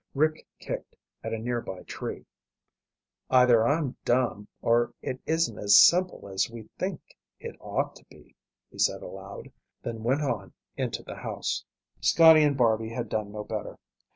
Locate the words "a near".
1.31-1.61